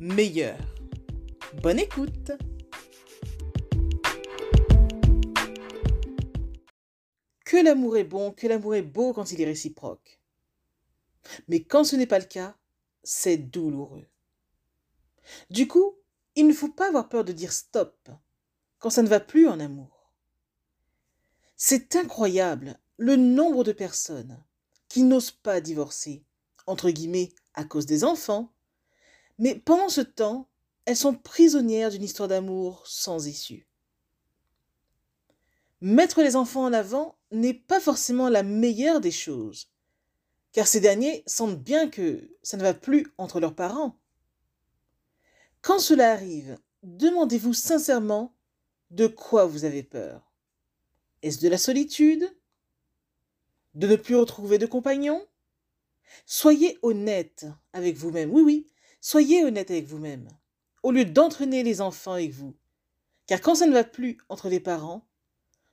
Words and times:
meilleur. 0.00 0.58
Bonne 1.62 1.78
écoute 1.78 2.32
Que 7.44 7.62
l'amour 7.62 7.98
est 7.98 8.04
bon, 8.04 8.32
que 8.32 8.46
l'amour 8.46 8.74
est 8.74 8.82
beau 8.82 9.12
quand 9.12 9.30
il 9.30 9.42
est 9.42 9.44
réciproque. 9.46 10.18
Mais 11.48 11.62
quand 11.62 11.84
ce 11.84 11.96
n'est 11.96 12.06
pas 12.06 12.18
le 12.18 12.24
cas, 12.24 12.56
c'est 13.02 13.36
douloureux. 13.36 14.06
Du 15.50 15.68
coup, 15.68 15.96
il 16.34 16.46
ne 16.46 16.54
faut 16.54 16.70
pas 16.70 16.88
avoir 16.88 17.10
peur 17.10 17.24
de 17.24 17.32
dire 17.32 17.52
stop 17.52 18.08
quand 18.78 18.88
ça 18.88 19.02
ne 19.02 19.08
va 19.08 19.20
plus 19.20 19.48
en 19.48 19.60
amour. 19.60 20.10
C'est 21.56 21.94
incroyable 21.96 22.78
le 22.96 23.16
nombre 23.16 23.64
de 23.64 23.72
personnes 23.72 24.42
qui 24.88 25.02
n'osent 25.02 25.30
pas 25.30 25.60
divorcer, 25.60 26.24
entre 26.66 26.88
guillemets, 26.88 27.32
à 27.52 27.64
cause 27.64 27.84
des 27.84 28.04
enfants, 28.04 28.54
mais 29.40 29.54
pendant 29.54 29.88
ce 29.88 30.02
temps, 30.02 30.48
elles 30.84 30.96
sont 30.96 31.14
prisonnières 31.14 31.90
d'une 31.90 32.02
histoire 32.02 32.28
d'amour 32.28 32.86
sans 32.86 33.26
issue. 33.26 33.66
Mettre 35.80 36.22
les 36.22 36.36
enfants 36.36 36.64
en 36.64 36.74
avant 36.74 37.16
n'est 37.32 37.54
pas 37.54 37.80
forcément 37.80 38.28
la 38.28 38.42
meilleure 38.42 39.00
des 39.00 39.10
choses, 39.10 39.70
car 40.52 40.66
ces 40.66 40.80
derniers 40.80 41.24
sentent 41.26 41.58
bien 41.58 41.88
que 41.88 42.36
ça 42.42 42.58
ne 42.58 42.62
va 42.62 42.74
plus 42.74 43.06
entre 43.16 43.40
leurs 43.40 43.54
parents. 43.54 43.98
Quand 45.62 45.78
cela 45.78 46.12
arrive, 46.12 46.58
demandez-vous 46.82 47.54
sincèrement 47.54 48.34
de 48.90 49.06
quoi 49.06 49.46
vous 49.46 49.64
avez 49.64 49.82
peur. 49.82 50.34
Est-ce 51.22 51.40
de 51.40 51.48
la 51.48 51.58
solitude? 51.58 52.30
De 53.74 53.86
ne 53.86 53.96
plus 53.96 54.16
retrouver 54.16 54.58
de 54.58 54.66
compagnon 54.66 55.26
Soyez 56.26 56.78
honnête 56.82 57.46
avec 57.72 57.96
vous-même. 57.96 58.30
Oui, 58.32 58.42
oui, 58.42 58.66
soyez 59.00 59.44
honnête 59.44 59.70
avec 59.70 59.86
vous-même. 59.86 60.28
Au 60.82 60.92
lieu 60.92 61.04
d'entraîner 61.04 61.62
les 61.62 61.80
enfants 61.80 62.12
avec 62.12 62.32
vous. 62.32 62.54
Car 63.26 63.40
quand 63.40 63.54
ça 63.54 63.66
ne 63.66 63.72
va 63.72 63.84
plus 63.84 64.18
entre 64.28 64.48
les 64.48 64.60
parents, 64.60 65.06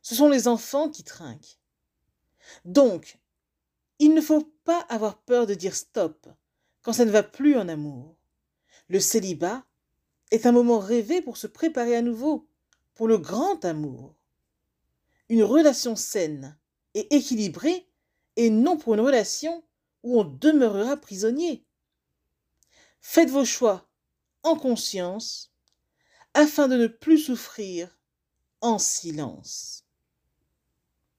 ce 0.02 0.16
sont 0.16 0.30
les 0.30 0.48
enfants 0.48 0.90
qui 0.90 1.04
trinquent. 1.04 1.60
Donc, 2.66 3.20
il 4.00 4.14
ne 4.14 4.22
faut 4.22 4.44
pas 4.64 4.80
avoir 4.90 5.18
peur 5.22 5.48
de 5.48 5.54
dire 5.54 5.76
stop 5.76 6.28
quand 6.82 6.94
ça 6.94 7.06
ne 7.06 7.12
va 7.12 7.24
plus 7.24 7.58
en 7.58 7.68
amour. 7.68 8.16
Le 8.90 9.00
célibat 9.00 9.66
est 10.32 10.46
un 10.46 10.52
moment 10.52 10.80
rêvé 10.80 11.22
pour 11.22 11.38
se 11.38 11.48
préparer 11.48 11.96
à 11.96 12.02
nouveau, 12.02 12.48
pour 12.94 13.08
le 13.08 13.18
grand 13.18 13.64
amour. 13.66 14.16
Une 15.30 15.44
relation 15.44 15.96
saine 15.96 16.58
et 16.94 17.16
équilibrée, 17.16 17.90
et 18.38 18.50
non 18.50 18.78
pour 18.78 18.94
une 18.94 19.02
relation 19.02 19.64
où 20.04 20.20
on 20.20 20.24
demeurera 20.24 20.96
prisonnier. 20.96 21.66
Faites 23.00 23.30
vos 23.30 23.46
choix 23.46 23.90
en 24.44 24.58
conscience, 24.58 25.53
afin 26.34 26.68
de 26.68 26.78
ne 26.78 26.88
plus 26.88 27.18
souffrir 27.18 27.97
en 28.62 28.80
silence. 28.80 29.85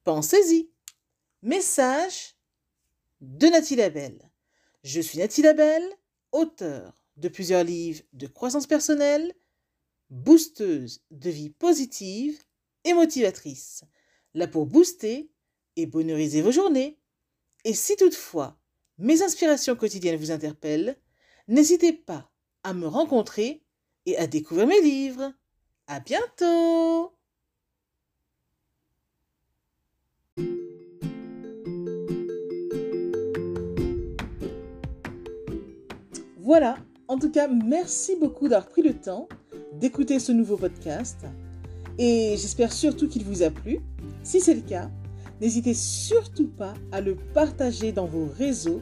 Pensez-y. 0.03 0.71
Message 1.41 2.35
de 3.21 3.47
Nathalie 3.47 3.77
Labelle. 3.77 4.31
Je 4.83 5.01
suis 5.01 5.19
Nathalie 5.19 5.43
Labelle, 5.43 5.89
auteur 6.31 7.05
de 7.17 7.27
plusieurs 7.27 7.63
livres 7.63 8.03
de 8.13 8.27
croissance 8.27 8.67
personnelle, 8.67 9.33
boosteuse 10.09 11.03
de 11.11 11.29
vie 11.29 11.49
positive 11.49 12.41
et 12.83 12.93
motivatrice, 12.93 13.83
là 14.33 14.47
pour 14.47 14.65
booster 14.65 15.31
et 15.75 15.85
bonheuriser 15.85 16.41
vos 16.41 16.51
journées. 16.51 16.99
Et 17.65 17.73
si 17.73 17.95
toutefois 17.95 18.57
mes 18.97 19.21
inspirations 19.21 19.75
quotidiennes 19.75 20.19
vous 20.19 20.31
interpellent, 20.31 20.97
n'hésitez 21.49 21.93
pas 21.93 22.29
à 22.63 22.73
me 22.73 22.87
rencontrer 22.87 23.63
et 24.05 24.15
à 24.17 24.27
découvrir 24.27 24.67
mes 24.67 24.81
livres. 24.81 25.33
À 25.87 25.99
bientôt! 25.99 27.11
Voilà, 36.37 36.77
en 37.07 37.17
tout 37.17 37.31
cas, 37.31 37.47
merci 37.47 38.15
beaucoup 38.15 38.47
d'avoir 38.47 38.69
pris 38.69 38.81
le 38.81 38.93
temps 38.93 39.27
d'écouter 39.73 40.19
ce 40.19 40.31
nouveau 40.31 40.57
podcast 40.57 41.25
et 41.97 42.35
j'espère 42.37 42.71
surtout 42.71 43.07
qu'il 43.07 43.23
vous 43.23 43.43
a 43.43 43.49
plu. 43.49 43.79
Si 44.23 44.39
c'est 44.39 44.55
le 44.55 44.61
cas, 44.61 44.89
n'hésitez 45.41 45.73
surtout 45.73 46.47
pas 46.47 46.73
à 46.91 47.01
le 47.01 47.15
partager 47.33 47.91
dans 47.91 48.05
vos 48.05 48.25
réseaux, 48.25 48.81